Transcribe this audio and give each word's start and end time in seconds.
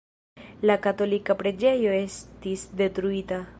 La 0.69 0.77
katolika 0.85 1.35
preĝejo 1.43 1.93
estis 1.99 2.67
detruita. 2.83 3.43